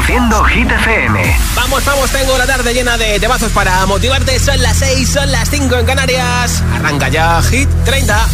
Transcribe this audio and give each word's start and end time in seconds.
Reproduciendo 0.00 0.42
Hit 0.44 0.70
FM. 0.70 1.36
Vamos, 1.54 1.84
vamos, 1.84 2.10
tengo 2.10 2.38
la 2.38 2.46
tarde 2.46 2.72
llena 2.72 2.96
de 2.96 3.20
temazos 3.20 3.52
para 3.52 3.84
motivarte. 3.84 4.38
Son 4.38 4.58
las 4.62 4.78
6, 4.78 5.10
son 5.10 5.30
las 5.30 5.50
5 5.50 5.76
en 5.76 5.84
Canarias. 5.84 6.62
Arranca 6.74 7.10
ya 7.10 7.42
Hit 7.42 7.68
30. 7.84 8.28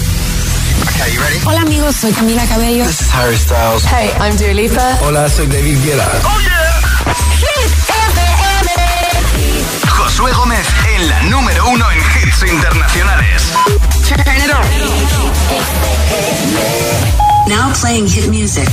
Hola 1.44 1.62
amigos, 1.62 1.96
soy 1.96 2.12
Camila 2.12 2.46
Cabello. 2.46 2.84
This 2.84 3.00
is 3.00 3.12
Harry 3.12 3.36
Styles. 3.36 3.84
Hey, 3.84 4.12
I'm 4.20 4.36
Dua 4.36 4.54
Lipa. 4.54 4.98
Hola, 5.02 5.28
soy 5.28 5.48
David 5.48 5.82
Guetta. 5.84 6.08
Oh 6.24 6.38
yeah. 6.40 6.80
Hit 7.40 7.72
FM. 7.88 8.70
Josué 9.88 10.32
Gómez 10.34 10.66
en 10.94 11.08
la 11.08 11.22
número 11.24 11.68
uno 11.68 11.90
en 11.90 11.98
hits 11.98 12.44
internacionales. 12.48 13.42
Turn 14.06 14.20
it 14.20 14.52
on. 14.54 14.64
Now 17.48 17.72
playing 17.72 18.06
hit 18.06 18.28
music. 18.28 18.68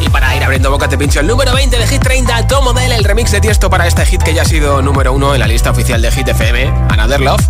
Y 0.00 0.08
para 0.08 0.34
ir 0.36 0.44
abriendo 0.44 0.70
boca 0.70 0.88
te 0.88 0.96
pincho 0.96 1.20
el 1.20 1.26
número 1.26 1.54
20 1.54 1.78
de 1.78 1.86
Hit 1.86 2.02
30, 2.02 2.46
Tomo 2.46 2.72
Del, 2.72 2.92
el 2.92 3.04
remix 3.04 3.30
de 3.32 3.40
Tiesto 3.40 3.68
para 3.70 3.86
este 3.86 4.04
hit 4.06 4.22
que 4.22 4.34
ya 4.34 4.42
ha 4.42 4.44
sido 4.44 4.82
número 4.82 5.12
uno 5.12 5.34
en 5.34 5.40
la 5.40 5.46
lista 5.46 5.70
oficial 5.70 6.00
de 6.02 6.10
Hit 6.10 6.28
FM, 6.28 6.66
Another 6.90 7.20
Love. 7.20 7.40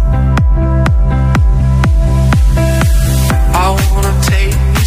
I 3.55 3.77
wanna 3.93 4.15
take 4.23 4.55
you 4.75 4.85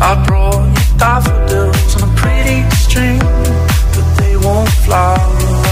I 0.00 0.14
brought 0.24 0.64
you 0.64 0.96
daffodils 0.96 1.96
on 1.96 2.08
a 2.08 2.14
pretty 2.14 2.70
string, 2.76 3.18
but 3.18 4.16
they 4.16 4.36
won't 4.36 4.68
fly 4.68 5.16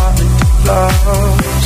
like 0.04 0.16
they 0.64 1.65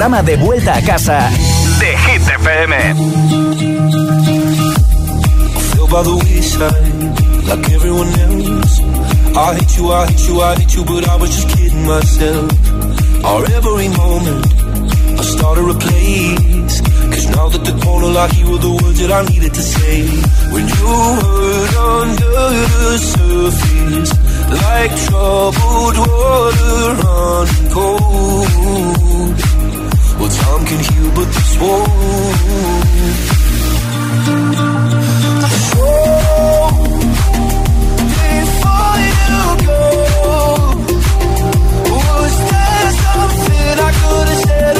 Programa 0.00 0.22
de 0.22 0.36
vuelta 0.38 0.76
a 0.76 0.80
casa 0.80 1.28
de 1.78 1.94
Hit 1.94 2.22
FM. 2.22 2.72
you, 9.76 9.92
I 9.92 10.06
hate 10.06 10.26
you, 10.26 10.40
I 10.40 10.54
hate 10.56 10.74
you, 10.74 10.84
but 10.86 11.06
I 11.06 11.16
was 11.16 11.28
just 11.36 11.48
kidding 11.54 11.86
myself. 11.86 12.50
Our 13.26 13.44
every 13.52 13.88
moment, 13.88 14.46
I 15.20 15.22
started 15.22 15.68
a 15.68 15.74
place. 15.74 16.80
Cause 16.80 17.28
now 17.36 17.50
that 17.50 17.62
the 17.62 17.72
corner 17.84 18.08
like 18.08 18.32
you 18.38 18.52
were 18.52 18.58
the 18.58 18.70
words 18.70 19.00
that 19.00 19.12
I 19.12 19.22
needed 19.28 19.52
to 19.52 19.62
say. 19.62 20.08
When 20.50 20.66
you 20.66 20.88
hurt 21.20 21.76
under 21.76 22.36
the 22.88 22.96
surface 23.12 24.12
like 24.64 24.92
troubled 25.04 25.96
water 25.98 26.94
running 27.04 27.70
cold. 27.74 29.59
Well, 30.20 30.28
time 30.28 30.66
can 30.66 30.80
heal, 30.80 31.10
but 31.14 31.28
this 31.32 31.58
won't. 31.58 31.90
Before 38.20 38.96
you 39.08 39.44
go, 39.66 39.80
was 41.90 42.34
there 42.50 42.90
something 43.02 43.76
I 43.78 43.92
could 44.00 44.28
have 44.28 44.40
said? 44.44 44.79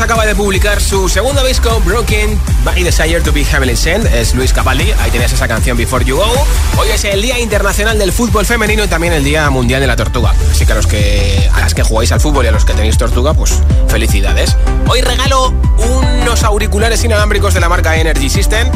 Acaba 0.00 0.26
de 0.26 0.34
publicar 0.34 0.82
su 0.82 1.08
segundo 1.08 1.42
disco, 1.44 1.80
Broken 1.84 2.38
by 2.64 2.82
Desire 2.82 3.20
to 3.20 3.32
be 3.32 3.44
Heavenly 3.44 3.76
Sent. 3.76 4.04
Es 4.06 4.34
Luis 4.34 4.52
Capaldi, 4.52 4.90
ahí 5.00 5.10
tenías 5.10 5.32
esa 5.32 5.48
canción 5.48 5.78
Before 5.78 6.04
You 6.04 6.16
Go. 6.16 6.46
Hoy 6.78 6.88
es 6.92 7.04
el 7.04 7.22
Día 7.22 7.38
Internacional 7.38 7.98
del 7.98 8.12
Fútbol 8.12 8.44
Femenino 8.44 8.84
y 8.84 8.88
también 8.88 9.12
el 9.12 9.24
Día 9.24 9.48
Mundial 9.50 9.80
de 9.80 9.86
la 9.86 9.96
Tortuga. 9.96 10.34
Así 10.50 10.66
que 10.66 10.72
a 10.72 10.74
los 10.74 10.86
que, 10.86 11.48
a 11.54 11.60
las 11.60 11.74
que 11.74 11.82
jugáis 11.82 12.12
al 12.12 12.20
fútbol 12.20 12.44
y 12.44 12.48
a 12.48 12.50
los 12.50 12.64
que 12.64 12.74
tenéis 12.74 12.98
tortuga, 12.98 13.34
pues 13.34 13.54
felicidades. 13.88 14.56
Hoy 14.88 15.00
regalo 15.00 15.54
unos 15.78 16.42
auriculares 16.42 17.02
inalámbricos 17.04 17.54
de 17.54 17.60
la 17.60 17.68
marca 17.68 17.96
Energy 17.96 18.28
System 18.28 18.68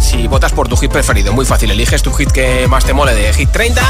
si 0.00 0.26
votas 0.26 0.52
por 0.52 0.68
tu 0.68 0.76
hit 0.76 0.90
preferido, 0.90 1.32
muy 1.32 1.44
fácil, 1.44 1.70
eliges 1.70 2.02
tu 2.02 2.12
hit 2.12 2.30
que 2.30 2.66
más 2.68 2.84
te 2.84 2.92
mole 2.92 3.14
de 3.14 3.32
Hit 3.32 3.50
30 3.50 3.82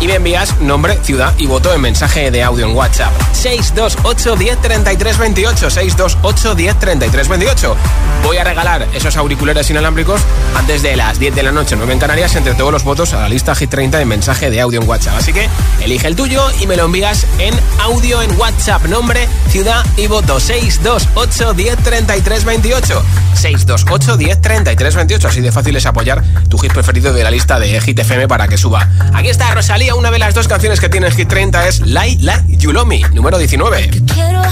y 0.00 0.06
me 0.06 0.14
envías 0.14 0.60
nombre, 0.60 0.96
ciudad 1.02 1.34
y 1.38 1.46
voto 1.46 1.74
en 1.74 1.80
mensaje 1.80 2.30
de 2.30 2.42
audio 2.42 2.66
en 2.66 2.76
WhatsApp. 2.76 3.12
628 3.32 4.36
10 4.36 4.60
33 4.60 5.18
28. 5.18 5.70
628 5.70 6.54
10 6.54 6.78
33 6.78 7.28
28. 7.28 7.76
Voy 8.22 8.36
a 8.36 8.44
regalar 8.44 8.86
esos 8.94 9.16
auriculares 9.16 9.68
inalámbricos 9.70 10.20
antes 10.56 10.82
de 10.82 10.96
las 10.96 11.18
10 11.18 11.34
de 11.34 11.42
la 11.42 11.52
noche, 11.52 11.74
9 11.76 11.92
en 11.92 11.98
Canarias, 11.98 12.36
entre 12.36 12.54
todos 12.54 12.72
los 12.72 12.84
votos 12.84 13.12
a 13.12 13.20
la 13.20 13.28
lista 13.28 13.54
Hit 13.54 13.70
30 13.70 14.00
en 14.00 14.08
mensaje 14.08 14.50
de 14.50 14.60
audio 14.60 14.80
en 14.80 14.88
WhatsApp. 14.88 15.16
Así 15.18 15.32
que 15.32 15.48
elige 15.82 16.06
el 16.06 16.14
tuyo 16.14 16.46
y 16.60 16.66
me 16.66 16.76
lo 16.76 16.84
envías 16.84 17.26
en 17.38 17.54
audio 17.80 18.22
en 18.22 18.38
WhatsApp. 18.38 18.84
Nombre, 18.84 19.28
ciudad 19.48 19.84
y 19.96 20.06
voto. 20.06 20.38
628 20.38 21.54
10 21.54 21.76
33 21.76 22.44
28. 22.44 23.02
628 23.34 24.16
10 24.16 24.40
33 24.40 24.94
28. 24.94 25.28
Así 25.28 25.37
de 25.40 25.52
fácil 25.52 25.76
es 25.76 25.86
apoyar 25.86 26.22
tu 26.48 26.58
hit 26.58 26.72
preferido 26.72 27.12
de 27.12 27.24
la 27.24 27.30
lista 27.30 27.58
de 27.58 27.80
Hit 27.80 27.98
FM 27.98 28.28
para 28.28 28.48
que 28.48 28.56
suba. 28.56 28.88
Aquí 29.14 29.28
está 29.28 29.54
Rosalía, 29.54 29.94
una 29.94 30.10
de 30.10 30.18
las 30.18 30.34
dos 30.34 30.48
canciones 30.48 30.80
que 30.80 30.88
tiene 30.88 31.10
Hit 31.10 31.28
30 31.28 31.68
es 31.68 31.80
Lai 31.80 32.16
Lai 32.18 32.44
Yulomi, 32.56 33.02
número 33.12 33.38
19. 33.38 33.90
quiero, 34.06 34.42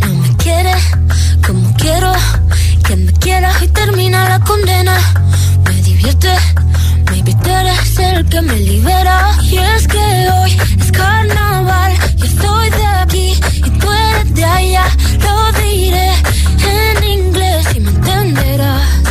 no 0.00 0.14
me 0.14 0.36
quiere, 0.36 0.72
como 1.46 1.74
quiero, 1.76 2.12
que 2.84 2.96
me 2.96 3.12
quieras 3.12 3.62
y 3.62 3.68
termina 3.68 4.28
la 4.28 4.40
condena. 4.40 4.98
Me 5.64 5.82
divierte, 5.82 6.30
tú 7.42 7.50
eres 7.50 7.98
el 7.98 8.28
que 8.28 8.42
me 8.42 8.56
libera. 8.56 9.30
Y 9.42 9.58
es 9.58 9.86
que 9.88 9.98
hoy 9.98 10.58
es 10.80 10.92
carnaval, 10.92 11.92
yo 12.16 12.24
estoy 12.24 12.70
de 12.70 12.86
aquí 12.86 13.40
y 13.56 13.70
tú 13.70 13.86
eres 13.90 14.34
de 14.34 14.44
allá. 14.44 14.84
Lo 15.20 15.52
diré 15.60 16.12
en 16.62 17.04
inglés 17.04 17.66
y 17.74 17.80
me 17.80 17.90
entenderás. 17.90 19.05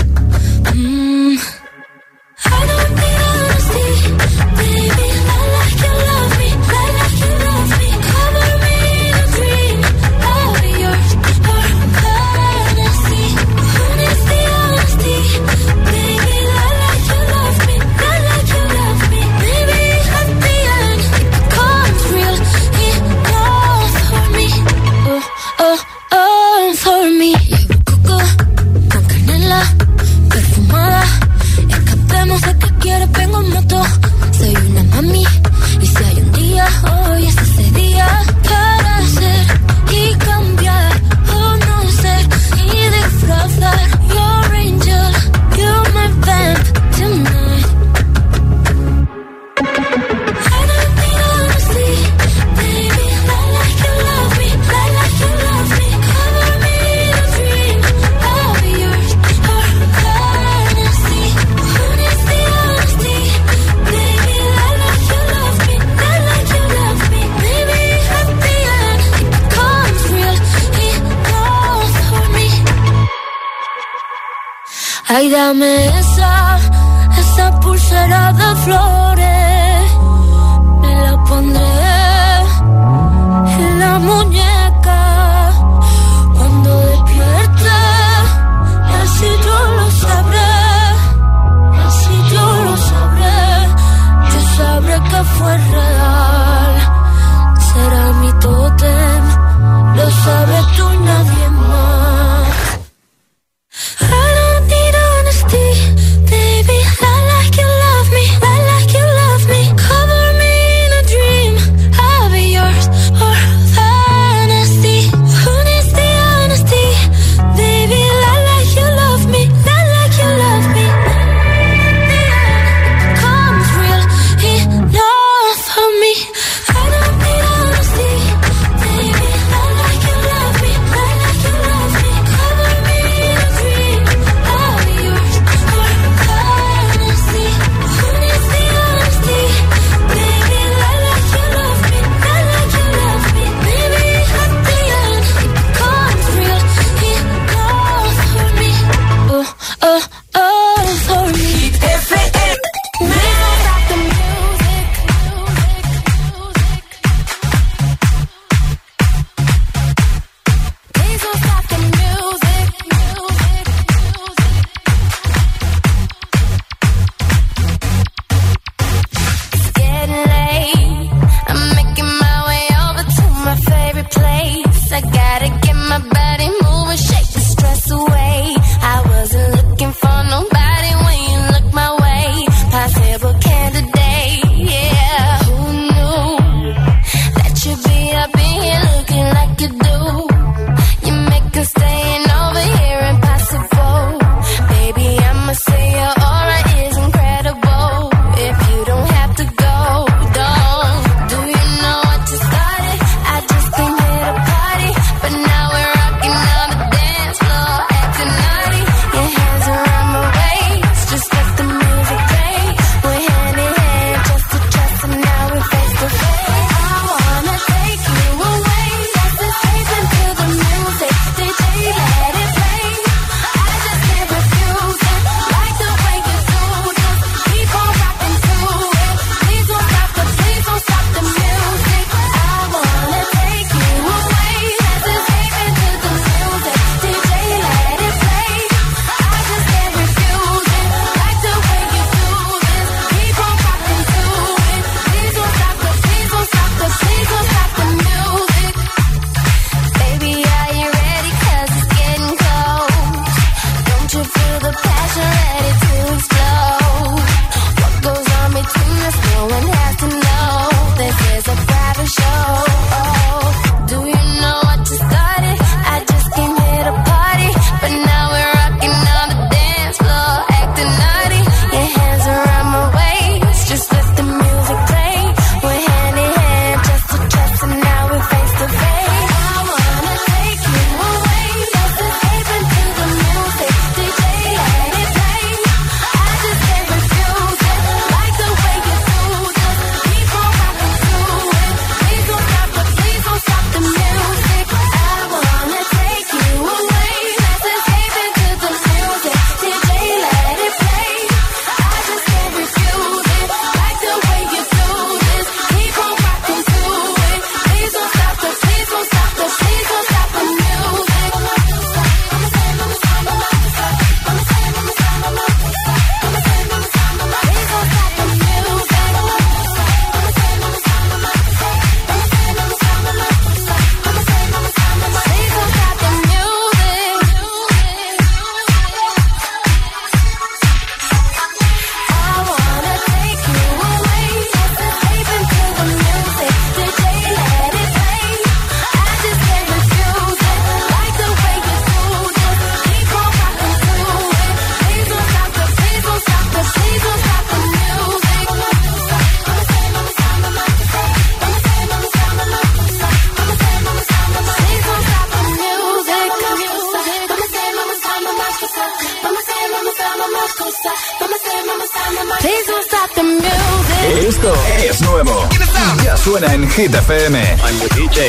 Hit 366.75 366.91
FM. 366.91 367.35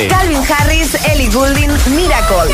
Calvin 0.07 0.41
Harris, 0.41 0.95
Ellie 1.11 1.27
Goulding, 1.27 1.69
Miracle. 1.93 2.47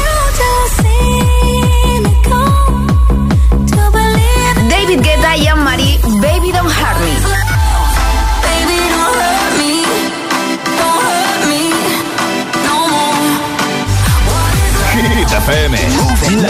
David 4.70 5.02
Guetta 5.04 5.38
y 5.38 5.46
Anne-Marie, 5.46 6.00
Baby 6.20 6.52
Don't 6.52 6.72
Hurt 6.72 7.00
Me. 7.00 7.14
Hit 15.16 15.32
FM, 15.32 15.78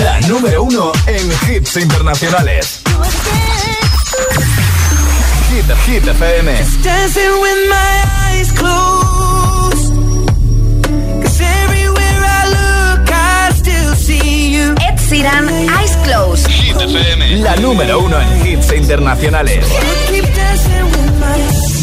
la 0.04 0.22
número 0.22 0.64
uno 0.64 0.94
en 1.06 1.30
hits 1.50 1.76
internacionales. 1.76 2.82
Hit, 5.50 5.66
Hit 5.86 6.08
FM. 6.08 6.66
Dancing 6.82 7.42
with 7.42 7.70
my 7.70 8.03
FM, 16.84 17.38
la 17.38 17.56
número 17.56 18.02
uno 18.02 18.18
en 18.20 18.46
hits 18.46 18.74
internacionales. 18.74 19.66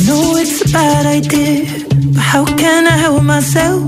Know 0.05 0.37
it's 0.37 0.61
a 0.61 0.69
bad 0.73 1.07
idea, 1.07 1.65
but 2.13 2.23
how 2.23 2.45
can 2.45 2.87
I 2.87 2.99
help 2.99 3.23
myself? 3.23 3.83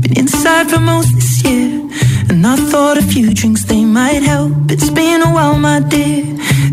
Been 0.00 0.16
inside 0.16 0.70
for 0.70 0.78
most 0.78 1.14
this 1.14 1.42
year, 1.42 1.80
and 2.28 2.46
I 2.46 2.56
thought 2.70 2.96
a 2.96 3.02
few 3.02 3.34
drinks 3.34 3.64
they 3.64 3.84
might 3.84 4.22
help. 4.22 4.52
It's 4.70 4.90
been 4.90 5.22
a 5.22 5.32
while, 5.32 5.58
my 5.58 5.80
dear, 5.80 6.24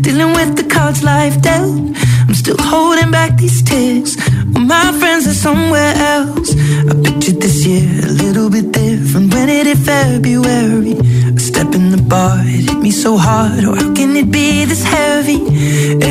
dealing 0.02 0.34
with 0.34 0.56
the 0.56 0.68
cards 0.68 1.02
life 1.02 1.40
dealt. 1.42 1.80
I'm 2.28 2.34
still 2.34 2.58
holding 2.60 3.10
back 3.10 3.38
these 3.38 3.60
tears. 3.60 4.16
Well, 4.52 4.66
my 4.66 4.92
friends 5.00 5.26
are 5.26 5.34
somewhere 5.34 5.94
else. 5.96 6.54
I 6.88 6.94
pictured 7.02 7.40
this 7.40 7.66
year 7.66 7.88
a 8.06 8.12
little 8.22 8.50
bit 8.50 8.70
different. 8.70 9.34
When 9.34 9.48
it 9.48 9.66
hit 9.66 9.78
February, 9.78 10.94
a 11.34 11.40
step 11.40 11.74
in 11.74 11.90
the 11.90 12.00
bar, 12.00 12.38
hit 12.70 12.82
me 12.82 12.90
so 12.90 13.16
hard. 13.16 13.64
Oh, 13.64 13.74
how 13.74 13.90
can 13.98 14.10
it 14.16 14.30
be 14.30 14.64
this 14.64 14.84
heavy? 14.84 15.40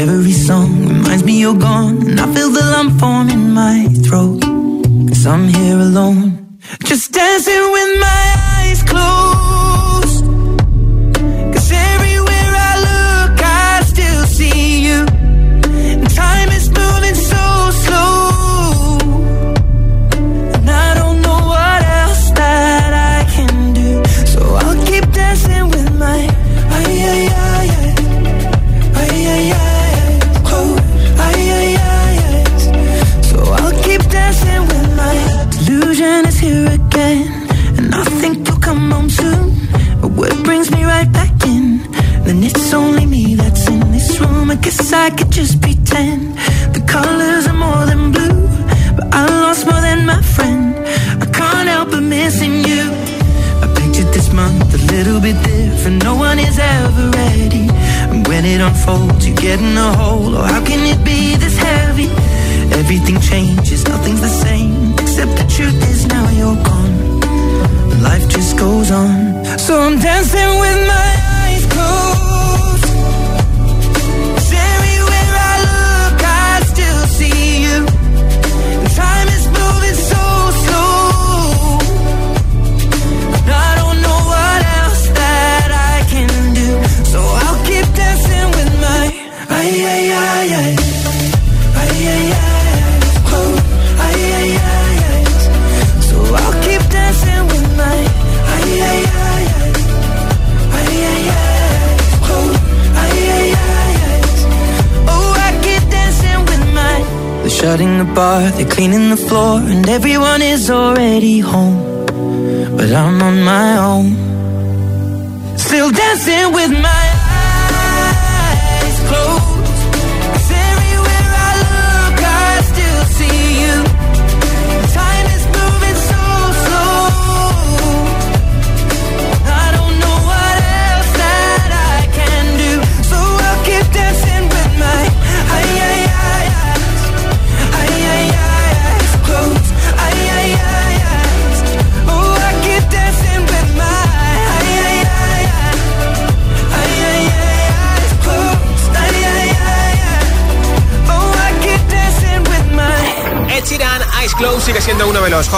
Every 0.04 0.36
song 0.48 0.70
reminds 0.94 1.24
me 1.24 1.34
you're 1.44 1.62
gone, 1.72 1.98
and 2.08 2.20
I 2.20 2.26
feel 2.34 2.50
the 2.50 2.66
lump 2.74 3.00
form 3.00 3.28
in 3.30 3.44
my 3.62 3.78
throat. 4.06 4.42
Cause 5.10 5.26
I'm 5.34 5.46
here 5.48 5.80
alone, 5.90 6.19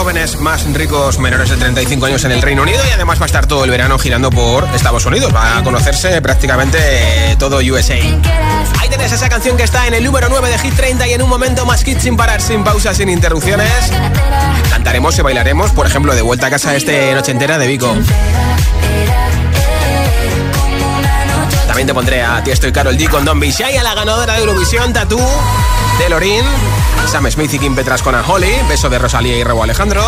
jóvenes 0.02 0.40
más 0.40 0.64
ricos 0.74 1.20
menores 1.20 1.48
de 1.48 1.56
35 1.56 2.06
años 2.06 2.24
en 2.24 2.32
el 2.32 2.42
Reino 2.42 2.62
Unido 2.62 2.80
y 2.88 2.90
además 2.90 3.20
va 3.20 3.24
a 3.24 3.26
estar 3.26 3.46
todo 3.46 3.62
el 3.62 3.70
verano 3.70 4.00
girando 4.00 4.30
por 4.30 4.64
Estados 4.74 5.06
Unidos. 5.06 5.32
Va 5.32 5.58
a 5.58 5.62
conocerse 5.62 6.20
prácticamente 6.20 7.36
todo 7.38 7.58
USA. 7.58 7.94
Ahí 7.94 8.88
tenés 8.90 9.12
esa 9.12 9.28
canción 9.28 9.56
que 9.56 9.62
está 9.62 9.86
en 9.86 9.94
el 9.94 10.02
número 10.02 10.28
9 10.28 10.50
de 10.50 10.58
Hit 10.58 10.74
30 10.74 11.06
y 11.06 11.12
en 11.12 11.22
un 11.22 11.28
momento 11.28 11.64
más 11.66 11.84
hit 11.84 12.00
sin 12.00 12.16
parar, 12.16 12.42
sin 12.42 12.64
pausas, 12.64 12.96
sin 12.96 13.08
interrupciones. 13.10 13.70
Cantaremos 14.70 15.16
y 15.16 15.22
bailaremos, 15.22 15.70
por 15.70 15.86
ejemplo, 15.86 16.16
de 16.16 16.22
vuelta 16.22 16.48
a 16.48 16.50
casa 16.50 16.74
este 16.74 17.14
Noche 17.14 17.30
Entera 17.30 17.56
de 17.56 17.68
Vico. 17.68 17.94
También 21.68 21.86
te 21.86 21.94
pondré 21.94 22.22
a 22.24 22.42
Tiesto 22.42 22.66
y 22.66 22.72
Carol 22.72 22.98
G 22.98 23.08
con 23.08 23.24
Don 23.24 23.38
Bishai, 23.38 23.76
a 23.76 23.84
la 23.84 23.94
ganadora 23.94 24.32
de 24.34 24.40
Eurovisión, 24.40 24.92
Tatú, 24.92 25.20
de 26.00 26.08
Lorin, 26.08 26.44
Sam 27.06 27.30
Smith 27.30 27.52
y 27.54 27.58
Kim 27.58 27.74
Petras 27.74 28.02
con 28.02 28.14
Holly, 28.14 28.52
Beso 28.68 28.88
de 28.88 28.98
Rosalía 28.98 29.36
y 29.36 29.44
Rebo 29.44 29.62
Alejandro, 29.62 30.02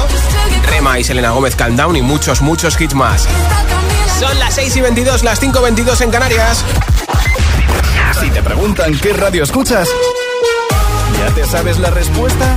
Rema 0.67 0.99
y 0.99 1.05
Selena 1.05 1.31
Gómez 1.31 1.57
Calm 1.57 1.77
Down 1.77 1.97
y 1.97 2.03
muchos, 2.03 2.41
muchos 2.41 2.81
hits 2.81 2.95
más. 2.95 3.27
Son 4.19 4.39
las 4.39 4.55
6 4.55 4.77
y 4.77 4.81
22, 4.81 5.25
las 5.25 5.41
5 5.41 5.59
y 5.59 5.63
22 5.63 6.01
en 6.01 6.11
Canarias. 6.11 6.65
Si 8.21 8.31
te 8.31 8.43
preguntan 8.43 8.99
qué 8.99 9.13
radio 9.13 9.43
escuchas, 9.43 9.89
¿ya 11.19 11.35
te 11.35 11.45
sabes 11.47 11.79
la 11.79 11.91
respuesta? 11.91 12.57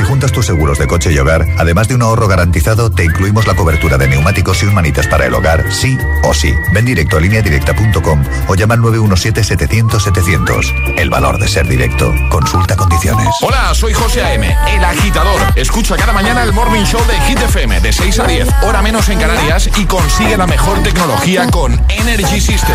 Si 0.00 0.06
juntas 0.06 0.32
tus 0.32 0.46
seguros 0.46 0.78
de 0.78 0.86
coche 0.86 1.12
y 1.12 1.18
hogar, 1.18 1.46
además 1.58 1.86
de 1.86 1.94
un 1.94 2.00
ahorro 2.00 2.26
garantizado, 2.26 2.90
te 2.90 3.04
incluimos 3.04 3.46
la 3.46 3.54
cobertura 3.54 3.98
de 3.98 4.08
neumáticos 4.08 4.62
y 4.62 4.66
un 4.66 4.72
manitas 4.72 5.06
para 5.06 5.26
el 5.26 5.34
hogar, 5.34 5.70
sí 5.70 5.98
o 6.22 6.32
sí. 6.32 6.54
Ven 6.72 6.86
directo 6.86 7.18
a 7.18 7.20
lineadirecta.com 7.20 8.24
o 8.48 8.54
llama 8.54 8.72
al 8.72 8.80
917-700-700. 8.80 10.94
El 10.96 11.10
valor 11.10 11.38
de 11.38 11.48
ser 11.48 11.68
directo. 11.68 12.14
Consulta 12.30 12.76
condiciones. 12.76 13.28
Hola, 13.42 13.74
soy 13.74 13.92
José 13.92 14.22
A.M., 14.22 14.56
el 14.70 14.82
agitador. 14.82 15.38
Escucha 15.54 15.98
cada 15.98 16.14
mañana 16.14 16.44
el 16.44 16.54
Morning 16.54 16.84
Show 16.84 17.02
de 17.06 17.20
Hit 17.26 17.42
FM 17.42 17.80
de 17.80 17.92
6 17.92 18.20
a 18.20 18.26
10, 18.26 18.48
hora 18.62 18.80
menos 18.80 19.06
en 19.10 19.18
Canarias 19.18 19.68
y 19.76 19.84
consigue 19.84 20.38
la 20.38 20.46
mejor 20.46 20.82
tecnología 20.82 21.46
con 21.50 21.78
Energy 21.90 22.40
System. 22.40 22.74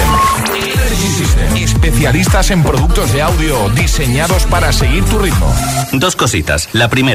Energy 0.54 1.08
System. 1.08 1.58
Especialistas 1.58 2.52
en 2.52 2.62
productos 2.62 3.12
de 3.14 3.24
audio 3.24 3.68
diseñados 3.70 4.44
para 4.44 4.72
seguir 4.72 5.04
tu 5.06 5.18
ritmo. 5.18 5.52
Dos 5.92 6.16
cositas. 6.16 6.70
La 6.74 6.88
primera 6.88 7.14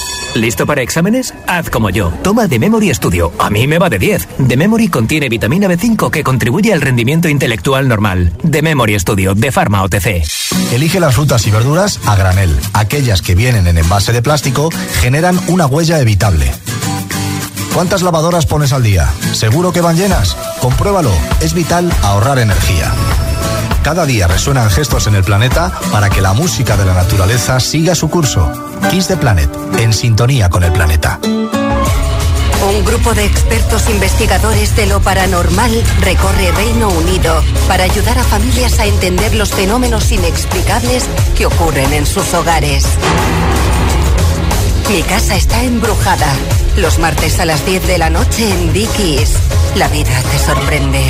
¿Listo 0.35 0.65
para 0.65 0.81
exámenes? 0.81 1.33
Haz 1.45 1.69
como 1.69 1.89
yo. 1.89 2.11
Toma 2.23 2.47
The 2.47 2.57
Memory 2.57 2.93
Studio. 2.93 3.33
A 3.37 3.49
mí 3.49 3.67
me 3.67 3.79
va 3.79 3.89
de 3.89 3.99
10. 3.99 4.27
The 4.47 4.55
Memory 4.55 4.87
contiene 4.87 5.27
vitamina 5.27 5.67
B5 5.67 6.09
que 6.09 6.23
contribuye 6.23 6.71
al 6.71 6.79
rendimiento 6.79 7.27
intelectual 7.27 7.87
normal. 7.87 8.31
The 8.49 8.61
Memory 8.61 8.97
Studio 8.99 9.35
de 9.35 9.51
Pharma 9.51 9.83
OTC. 9.83 10.23
Elige 10.71 11.01
las 11.01 11.15
frutas 11.15 11.45
y 11.47 11.51
verduras 11.51 11.99
a 12.05 12.15
granel. 12.15 12.55
Aquellas 12.73 13.21
que 13.21 13.35
vienen 13.35 13.67
en 13.67 13.77
envase 13.77 14.13
de 14.13 14.21
plástico 14.21 14.69
generan 15.01 15.37
una 15.47 15.65
huella 15.65 15.99
evitable. 15.99 16.49
¿Cuántas 17.73 18.01
lavadoras 18.01 18.45
pones 18.45 18.71
al 18.73 18.83
día? 18.83 19.09
¿Seguro 19.33 19.73
que 19.73 19.81
van 19.81 19.97
llenas? 19.97 20.35
Compruébalo. 20.61 21.11
Es 21.41 21.53
vital 21.53 21.91
ahorrar 22.03 22.39
energía. 22.39 22.91
Cada 23.83 24.05
día 24.05 24.27
resuenan 24.27 24.69
gestos 24.69 25.07
en 25.07 25.15
el 25.15 25.23
planeta 25.23 25.71
para 25.91 26.09
que 26.09 26.21
la 26.21 26.33
música 26.33 26.77
de 26.77 26.85
la 26.85 26.93
naturaleza 26.93 27.59
siga 27.59 27.95
su 27.95 28.09
curso. 28.09 28.51
Kiss 28.91 29.07
the 29.07 29.17
Planet, 29.17 29.49
en 29.79 29.91
sintonía 29.91 30.49
con 30.49 30.63
el 30.63 30.71
planeta. 30.71 31.19
Un 32.61 32.85
grupo 32.85 33.15
de 33.15 33.25
expertos 33.25 33.89
investigadores 33.89 34.75
de 34.75 34.85
lo 34.85 35.01
paranormal 35.01 35.71
recorre 36.01 36.51
Reino 36.51 36.89
Unido 36.89 37.43
para 37.67 37.83
ayudar 37.83 38.19
a 38.19 38.23
familias 38.23 38.77
a 38.79 38.85
entender 38.85 39.33
los 39.33 39.49
fenómenos 39.49 40.11
inexplicables 40.11 41.05
que 41.35 41.47
ocurren 41.47 41.91
en 41.91 42.05
sus 42.05 42.33
hogares. 42.35 42.85
Mi 44.91 45.03
casa 45.03 45.37
está 45.37 45.63
embrujada. 45.63 46.27
Los 46.75 46.99
martes 46.99 47.39
a 47.39 47.45
las 47.45 47.65
10 47.65 47.87
de 47.87 47.97
la 47.97 48.09
noche 48.09 48.51
en 48.51 48.73
Dickies. 48.73 49.37
La 49.75 49.87
vida 49.87 50.11
te 50.29 50.37
sorprende. 50.37 51.09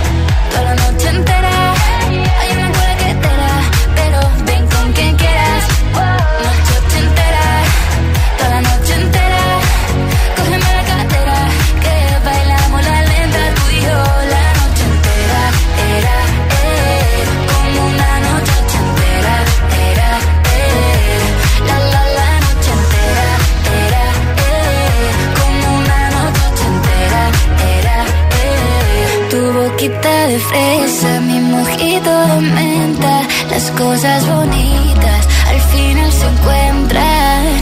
las 33.49 33.71
cosas 33.71 34.27
bonitas 34.27 35.27
al 35.47 35.61
final 35.61 36.11
se 36.11 36.27
encuentran. 36.27 37.61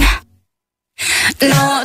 Noche 1.42 1.79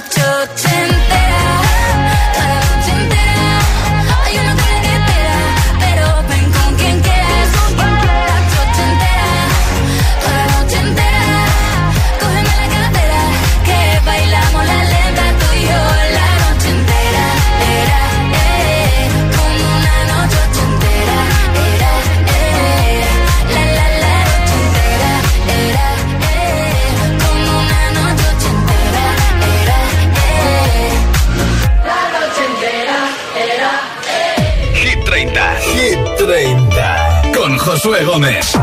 Gómez. 38.15 38.54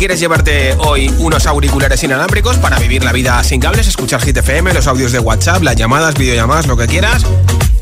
Quieres 0.00 0.18
llevarte 0.18 0.74
hoy 0.78 1.14
unos 1.18 1.44
auriculares 1.44 2.02
inalámbricos 2.02 2.56
para 2.56 2.78
vivir 2.78 3.04
la 3.04 3.12
vida 3.12 3.44
sin 3.44 3.60
cables, 3.60 3.86
escuchar 3.86 4.22
Hit 4.22 4.34
FM, 4.34 4.72
los 4.72 4.86
audios 4.86 5.12
de 5.12 5.18
WhatsApp, 5.18 5.62
las 5.62 5.76
llamadas, 5.76 6.14
videollamadas, 6.14 6.66
lo 6.66 6.74
que 6.74 6.86
quieras. 6.86 7.22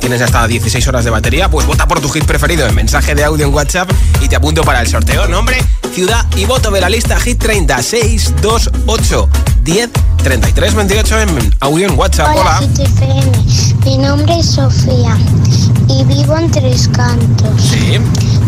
Tienes 0.01 0.21
hasta 0.21 0.49
16 0.49 0.89
horas 0.89 1.05
de 1.05 1.11
batería, 1.11 1.49
pues 1.49 1.65
vota 1.65 1.87
por 1.87 2.01
tu 2.01 2.09
hit 2.09 2.25
preferido 2.25 2.67
en 2.67 2.75
mensaje 2.75 3.15
de 3.15 3.23
audio 3.23 3.47
en 3.47 3.55
WhatsApp 3.55 3.89
y 4.21 4.27
te 4.27 4.35
apunto 4.35 4.63
para 4.63 4.81
el 4.81 4.89
sorteo. 4.89 5.29
Nombre, 5.29 5.65
ciudad 5.95 6.27
y 6.37 6.45
voto 6.45 6.73
de 6.73 6.81
la 6.81 6.89
lista 6.89 7.21
Hit 7.21 7.39
30 7.39 7.81
628 7.81 9.29
10 9.63 9.91
33 10.25 10.75
28 10.75 11.21
en 11.21 11.55
audio 11.61 11.87
en 11.87 11.97
WhatsApp. 11.97 12.35
Hola. 12.35 12.59
Hit 12.59 12.81
FM. 12.81 13.33
Mi 13.85 13.97
nombre 13.97 14.41
es 14.41 14.47
Sofía 14.47 15.17
y 15.89 16.05
vivo 16.05 16.37
en 16.37 16.51
Tres 16.51 16.89
Cantos. 16.89 17.61
Sí. 17.63 17.99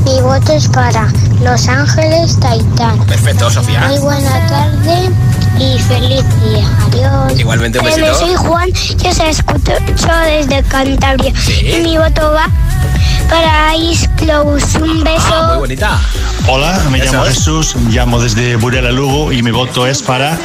Mi 0.04 0.20
voto 0.22 0.52
es 0.52 0.68
para 0.68 1.08
Los 1.42 1.68
Ángeles 1.68 2.38
Taitán. 2.40 2.98
Perfecto, 3.06 3.50
Sofía. 3.50 3.86
Muy 3.88 3.98
buena 3.98 4.46
tarde 4.48 5.10
y 5.58 5.78
feliz 5.78 6.24
día. 6.42 6.66
Adiós. 6.86 7.38
Igualmente 7.38 7.78
un 7.78 7.86
Eh, 7.86 7.90
besito. 7.96 8.14
soy 8.18 8.34
Juan, 8.34 8.68
yo 8.72 9.12
se 9.12 9.28
escucho 9.30 9.76
desde 10.26 10.62
Cantabria. 10.64 11.32
Sí. 11.38 11.66
Y 11.66 11.80
mi 11.82 11.98
voto 11.98 12.32
va 12.32 12.46
para 13.28 13.76
Ice 13.76 14.08
Close. 14.16 14.78
Un 14.82 15.04
beso. 15.04 15.24
Ah, 15.32 15.46
muy 15.52 15.58
bonita. 15.58 15.98
Hola, 16.48 16.80
me 16.90 16.98
Eso 16.98 17.12
llamo 17.12 17.26
es. 17.26 17.34
Jesús, 17.34 17.76
llamo 17.90 18.20
desde 18.20 18.56
Burela 18.56 18.90
Lugo 18.90 19.32
y 19.32 19.42
mi 19.42 19.50
voto 19.50 19.86
es 19.86 20.02
para 20.02 20.36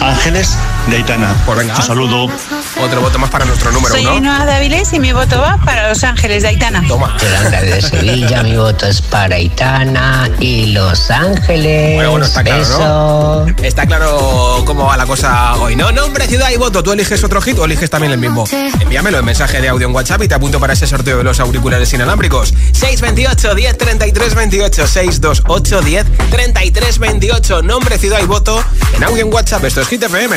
Ángeles 0.00 0.56
de 0.88 0.96
Aitana. 0.96 1.34
Pues 1.46 1.58
venga. 1.58 1.76
Un 1.76 1.82
saludo. 1.82 2.28
Otro 2.80 3.00
voto 3.00 3.18
más 3.18 3.30
para 3.30 3.44
nuestro 3.44 3.70
número 3.70 3.94
Soy 3.94 4.06
uno. 4.06 4.32
Ainhoa 4.32 4.46
Dáviles 4.46 4.92
y 4.92 5.00
mi 5.00 5.12
voto 5.12 5.40
va 5.40 5.58
para 5.64 5.88
Los 5.88 6.02
Ángeles 6.04 6.42
de 6.42 6.48
Aitana. 6.48 6.82
Toma. 6.88 7.16
Yolanda 7.20 7.60
de 7.60 7.82
Sevilla, 7.82 8.42
mi 8.42 8.56
voto 8.56 8.86
es 8.86 9.02
para 9.02 9.38
Itana 9.38 10.30
y 10.40 10.66
Los 10.72 11.10
Ángeles. 11.10 11.94
Bueno, 11.94 12.10
bueno, 12.12 12.26
está 12.26 12.42
claro, 12.42 12.58
Beso. 12.60 12.78
¿no? 12.78 13.64
Está 13.64 13.86
claro 13.86 14.62
cómo 14.66 14.86
va 14.86 14.96
la 14.96 15.06
cosa 15.06 15.54
hoy, 15.56 15.76
¿no? 15.76 15.92
Nombre, 15.92 16.26
ciudad 16.26 16.50
y 16.50 16.56
voto. 16.56 16.82
Tú 16.82 16.92
eliges 16.92 17.22
otro 17.22 17.40
hit 17.42 17.58
o 17.58 17.64
eliges 17.64 17.90
también 17.90 18.12
el 18.12 18.18
mismo. 18.18 18.44
Envíamelo 18.80 19.18
en 19.18 19.24
mensaje 19.24 19.60
de 19.60 19.68
audio 19.68 19.86
en 19.86 19.94
WhatsApp 19.94 20.22
y 20.22 20.28
te 20.28 20.34
apunto 20.34 20.58
para 20.58 20.72
ese 20.72 20.86
sorteo 20.86 21.18
de 21.18 21.24
los 21.24 21.40
auriculares 21.40 21.92
inalámbricos. 21.92 22.54
628 22.72 23.54
10 23.54 23.78
33 23.78 24.34
28 24.34 24.86
628 24.86 25.80
10 25.82 26.06
33 26.30 26.98
28. 26.98 27.62
Nombre, 27.62 27.98
ciudad 27.98 28.20
y 28.22 28.26
voto 28.26 28.62
en 28.96 29.04
audio 29.04 29.24
en 29.24 29.32
WhatsApp. 29.32 29.64
Esto 29.64 29.82
es 29.82 29.88
Hit 29.88 30.02
FM. 30.02 30.36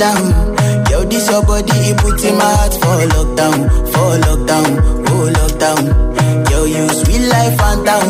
down. 0.00 0.56
Yo, 0.90 1.04
this 1.04 1.28
your 1.30 1.42
body, 1.44 1.76
it 1.92 1.96
puts 1.98 2.24
in 2.24 2.36
my 2.36 2.44
heart 2.44 2.72
for 2.74 2.98
lockdown, 3.14 3.58
for 3.92 4.10
lockdown, 4.26 4.70
oh 5.08 5.30
lockdown. 5.38 6.50
Yo, 6.50 6.64
you 6.64 6.88
sweet 6.88 7.28
life, 7.28 7.56
phantom, 7.58 8.08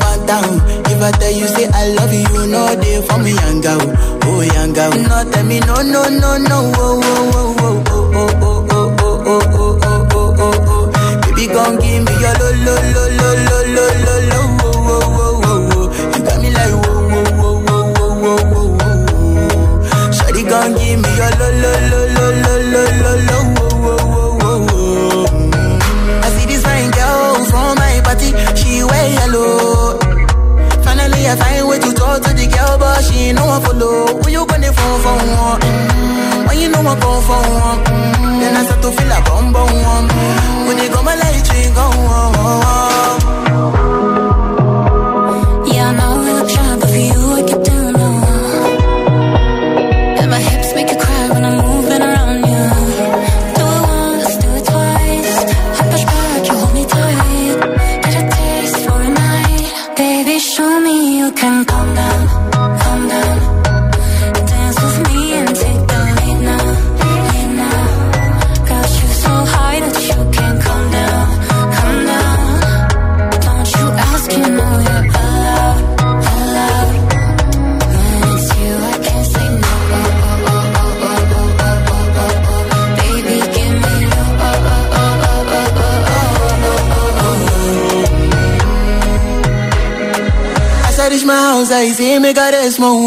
phantom. 0.00 0.60
If 0.90 1.00
I 1.02 1.10
tell 1.12 1.32
you, 1.32 1.46
say 1.46 1.66
I 1.72 1.88
love 1.94 2.12
you, 2.12 2.20
you 2.20 2.46
know 2.52 2.74
they 2.76 3.00
for 3.06 3.18
me, 3.18 3.32
young 3.32 3.60
girl, 3.62 3.80
oh 4.26 4.40
young 4.42 4.72
girl. 4.74 4.90
No, 4.90 5.30
tell 5.30 5.44
me, 5.46 5.60
no, 5.60 5.76
no, 5.82 6.02
no, 6.10 6.36
no, 6.36 6.58
oh, 6.76 7.00
oh, 7.02 7.54
oh, 7.60 7.84
oh, 7.86 8.10
oh, 8.14 8.36
oh, 8.40 8.66
oh, 8.70 8.96
oh, 9.00 9.22
oh, 9.26 9.40
oh, 9.54 9.78
oh, 9.82 10.08
oh, 10.12 10.34
oh, 10.38 10.66
oh. 10.68 11.20
Baby, 11.22 11.46
come 11.54 11.76
give 11.80 12.04
me 12.04 12.12
your 12.20 12.34
lo, 12.40 12.48
lo, 12.66 12.74
lo, 12.94 13.04
lo, 13.18 13.28
lo, 13.46 13.58
lo, 13.74 13.86
lo, 14.04 14.14
lo. 14.28 14.39
Come 20.60 20.74
give 20.74 21.00
me 21.00 21.08
your 21.16 21.30
lo 21.40 21.48
lo 21.62 21.72
lo 21.90 22.00
lo 22.16 22.26
lo 22.44 22.54
lo 22.72 22.82
lo 23.02 23.12
lo 23.28 23.36
wo 23.56 23.66
wo 23.84 23.94
wo 24.40 24.50
wo. 24.68 24.82
I 26.20 26.22
see 26.36 26.44
this 26.50 26.60
fine 26.62 26.90
girl 26.90 27.44
from 27.48 27.70
my 27.80 27.96
party, 28.04 28.28
she 28.60 28.84
wear 28.84 29.06
yellow. 29.16 29.96
Finally 30.84 31.20
I 31.32 31.34
find 31.40 31.64
way 31.66 31.78
to 31.78 31.90
talk 31.94 32.20
to 32.24 32.30
the 32.34 32.46
girl, 32.52 32.76
but 32.78 33.00
she 33.04 33.14
ain't 33.32 33.36
no 33.38 33.46
one 33.46 33.62
follow. 33.62 34.20
Who 34.20 34.28
you 34.28 34.44
gonna 34.44 34.70
phone 34.70 35.00
for 35.00 35.16
one? 35.16 35.60
Mm-hmm. 35.60 36.46
When 36.48 36.58
you 36.58 36.68
know 36.68 36.80
I 36.80 36.94
phone 37.00 37.22
for 37.24 37.40
one, 37.64 37.78
mm-hmm. 37.80 38.40
then 38.40 38.56
I 38.56 38.62
start 38.66 38.82
to 38.82 38.90
feel 38.92 39.12
a 39.16 39.20
bum 39.24 39.52
bum 39.54 39.72
one. 39.92 40.06
When 40.68 40.76
they 40.76 40.88
go 40.90 41.02
my 41.02 41.14
light, 41.14 41.48
you 41.56 41.72
go 41.72 41.86
on. 41.88 43.99
As 91.70 91.76
I 91.76 91.88
see 91.92 92.18
me, 92.18 92.32
got 92.32 92.52
a 92.52 92.68
small 92.72 93.06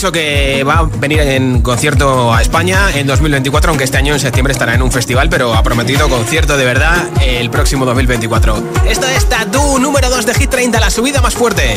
dicho 0.00 0.12
que 0.12 0.64
va 0.64 0.78
a 0.78 0.82
venir 0.84 1.20
en 1.20 1.60
concierto 1.60 2.32
a 2.32 2.40
España 2.40 2.90
en 2.94 3.06
2024, 3.06 3.68
aunque 3.68 3.84
este 3.84 3.98
año 3.98 4.14
en 4.14 4.20
septiembre 4.20 4.54
estará 4.54 4.74
en 4.74 4.80
un 4.80 4.90
festival, 4.90 5.28
pero 5.28 5.52
ha 5.52 5.62
prometido 5.62 6.08
concierto 6.08 6.56
de 6.56 6.64
verdad 6.64 6.96
el 7.20 7.50
próximo 7.50 7.84
2024. 7.84 8.62
Esto 8.88 9.06
es 9.08 9.28
Tatu 9.28 9.78
número 9.78 10.08
2 10.08 10.24
de 10.24 10.32
Hit 10.32 10.48
30, 10.48 10.80
la 10.80 10.88
subida 10.88 11.20
más 11.20 11.34
fuerte. 11.34 11.76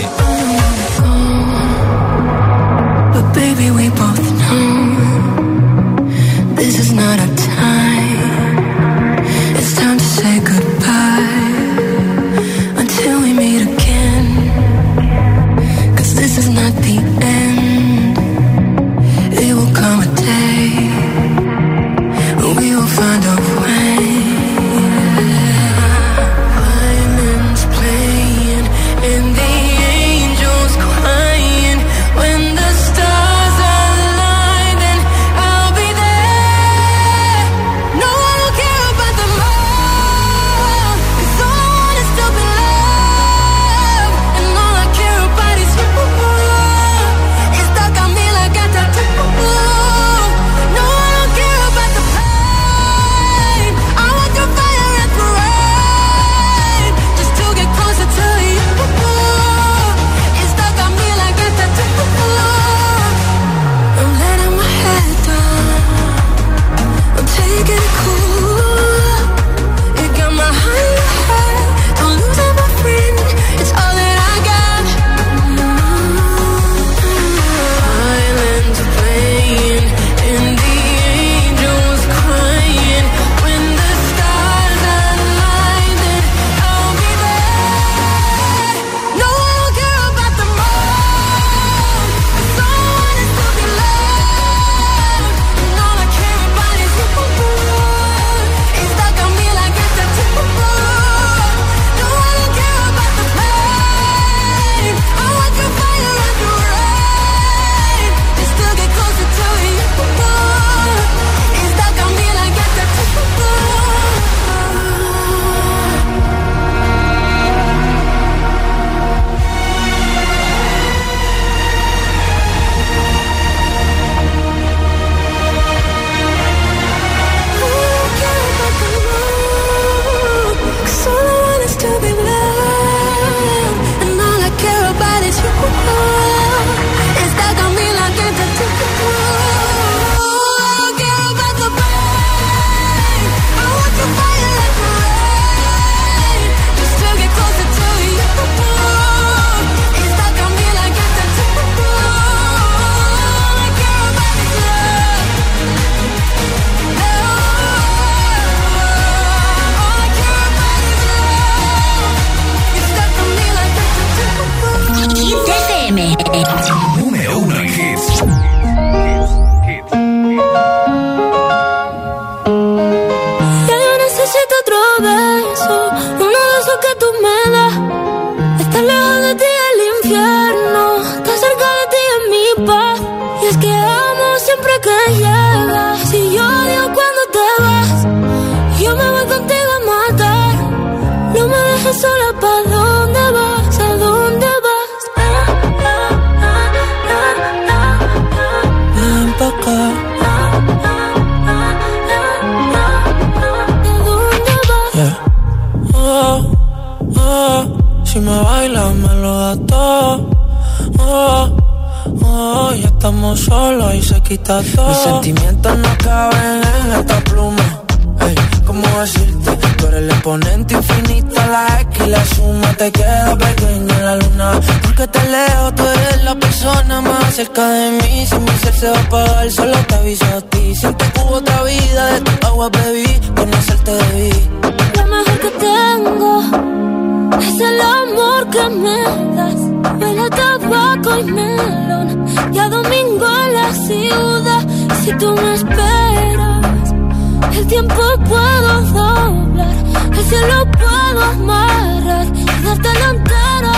Puedo 248.30 248.82
doblar. 248.82 249.76
El 250.18 250.26
cielo 250.26 250.66
puedo 250.72 251.22
amarrar 251.24 252.28
y 252.36 252.46
darte 252.66 252.90
la 253.00 253.10
entera. 253.10 253.76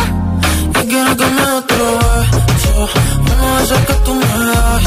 Y 0.82 0.88
quiero 0.88 1.18
que 1.18 1.26
me 1.26 1.42
otro 1.60 1.86
beso. 1.98 2.90
Uno 3.32 3.58
de 3.58 3.64
esos 3.64 3.80
que 3.88 3.94
tú 4.06 4.14
me 4.16 4.46
das. 4.48 4.84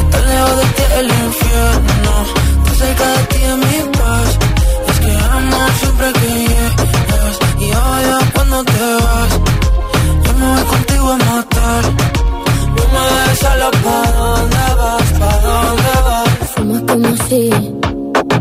Estar 0.00 0.22
lejos 0.30 0.56
de 0.56 0.66
ti 0.76 0.82
el 0.98 1.06
infierno. 1.26 2.12
Estar 2.58 2.74
cerca 2.76 3.06
de 3.08 3.22
ti 3.30 3.38
es 3.50 3.56
mi 3.56 3.98
paz. 3.98 4.38
Es 4.88 5.00
que 5.00 5.12
amo 5.36 5.58
siempre 5.80 6.12
que 6.12 6.28
llegas 6.48 7.36
y 7.58 7.66
odio 7.72 8.18
cuando 8.34 8.64
te 8.64 8.94
vas. 9.04 9.32
Yo 10.24 10.32
me 10.38 10.46
voy 10.54 10.64
contigo 10.64 11.12
a 11.12 11.16
matar. 11.16 11.82
No 12.76 12.84
me 12.92 13.00
dejes 13.14 13.38
sola, 13.40 13.70
¿pa' 13.84 14.12
dónde 14.18 14.64
vas? 14.80 15.08
¿Pa' 15.20 15.38
dónde 15.46 15.92
vas? 16.06 16.50
Fumas 16.54 16.82
como 16.88 17.16
si 17.28 17.69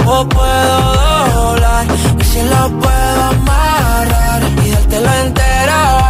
tiempo 0.00 0.28
puedo 0.28 0.94
doblar. 1.34 1.86
Y 2.18 2.24
si 2.24 2.42
lo 2.42 2.80
puedo 2.80 3.22
amarrar 3.22 4.42
y 4.64 4.70
dártelo 4.70 5.12
entero. 5.24 6.09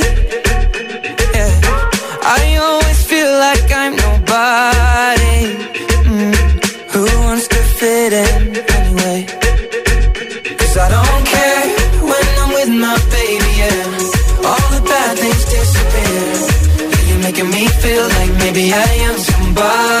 Maybe 18.53 18.73
I 18.73 18.83
am 19.07 19.17
somebody. 19.17 20.00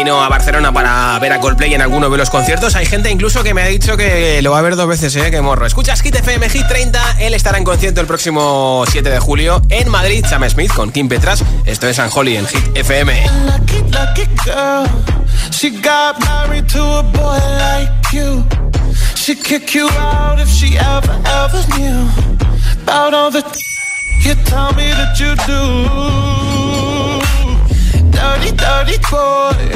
camino 0.00 0.24
a 0.24 0.30
Barcelona 0.30 0.72
para 0.72 1.18
ver 1.18 1.30
a 1.30 1.40
Coldplay 1.40 1.74
en 1.74 1.82
alguno 1.82 2.08
de 2.08 2.16
los 2.16 2.30
conciertos. 2.30 2.74
Hay 2.74 2.86
gente 2.86 3.10
incluso 3.10 3.42
que 3.42 3.52
me 3.52 3.60
ha 3.60 3.66
dicho 3.66 3.98
que 3.98 4.40
lo 4.40 4.52
va 4.52 4.60
a 4.60 4.62
ver 4.62 4.74
dos 4.74 4.88
veces, 4.88 5.14
¿eh? 5.16 5.30
Que 5.30 5.42
morro. 5.42 5.66
Escuchas 5.66 6.00
Hit 6.00 6.14
FM 6.14 6.48
Hit 6.48 6.66
30. 6.66 7.16
Él 7.18 7.34
estará 7.34 7.58
en 7.58 7.64
concierto 7.64 8.00
el 8.00 8.06
próximo 8.06 8.82
7 8.90 9.10
de 9.10 9.18
julio 9.18 9.60
en 9.68 9.90
Madrid. 9.90 10.24
Sam 10.26 10.48
Smith 10.48 10.72
con 10.72 10.90
Kim 10.90 11.06
Petras. 11.06 11.44
Esto 11.66 11.86
es 11.86 11.96
San 11.96 12.08
Holly 12.14 12.38
en 12.38 12.46
Hit 12.46 12.64
FM. 12.76 13.26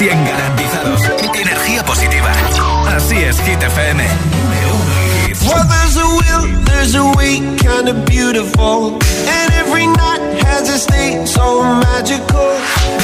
100 0.00 0.24
garantizados. 0.28 1.00
Energía 1.34 1.84
positiva. 1.84 2.30
Así 2.94 3.16
es, 3.16 3.40
Hit 3.40 3.60
FM. 3.60 4.06
Well, 5.44 5.64
there's 5.66 5.96
a 5.96 6.06
will, 6.06 6.64
there's 6.66 6.94
a 6.94 7.04
way, 7.16 7.40
kind 7.58 7.88
of 7.88 8.04
beautiful. 8.06 8.98
And 9.26 9.52
every 9.54 9.86
night 9.88 10.22
has 10.46 10.68
a 10.68 10.78
state 10.78 11.26
so 11.26 11.64
magical. 11.64 12.50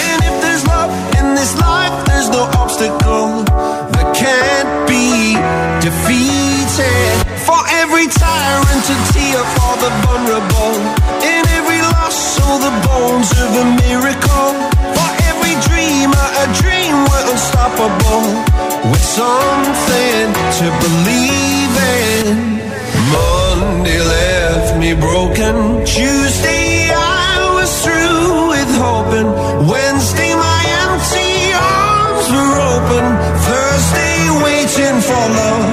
And 0.07 0.23
if 0.23 0.41
there's 0.41 0.65
love 0.69 0.91
in 1.19 1.35
this 1.35 1.59
life, 1.59 2.05
there's 2.07 2.29
no 2.29 2.45
obstacle 2.63 3.43
that 3.43 4.15
can't 4.15 4.87
be 4.87 5.35
defeated. 5.83 7.11
For 7.43 7.59
every 7.83 8.07
tyrant 8.07 8.83
to 8.87 8.95
tear 9.11 9.43
for 9.59 9.75
the 9.83 9.91
vulnerable. 10.07 10.79
In 11.27 11.43
every 11.59 11.81
loss, 11.83 12.15
so 12.39 12.47
the 12.63 12.71
bones 12.87 13.33
of 13.43 13.51
a 13.51 13.65
miracle. 13.83 14.55
For 14.95 15.24
dream, 15.95 16.11
a 16.11 16.47
dream 16.61 16.95
we're 17.09 17.27
unstoppable. 17.33 18.27
With 18.91 19.05
something 19.05 20.27
to 20.59 20.67
believe 20.85 21.75
in. 22.03 22.61
Monday 23.15 24.01
left 24.01 24.79
me 24.79 24.95
broken. 24.95 25.85
Tuesday 25.85 26.91
I 26.91 27.55
was 27.57 27.71
through 27.85 28.49
with 28.53 28.71
hoping. 28.87 29.29
Wednesday 29.71 30.35
my 30.35 30.63
empty 30.85 31.35
arms 31.55 32.27
were 32.35 32.57
open. 32.75 33.05
Thursday 33.49 34.19
waiting 34.47 34.99
for 35.09 35.25
love, 35.39 35.71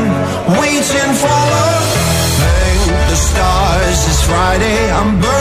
waiting 0.62 1.12
for 1.22 1.40
love. 1.56 1.88
Thank 2.42 3.10
the 3.10 3.18
stars, 3.30 4.00
it's 4.10 4.24
Friday. 4.26 4.92
I'm 4.92 5.20
burning. 5.20 5.41